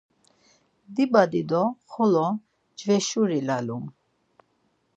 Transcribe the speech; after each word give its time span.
Dibadi 0.95 1.41
do 1.49 1.63
xolo 1.91 2.25
cveşuri 2.79 3.39
lalum. 3.47 3.85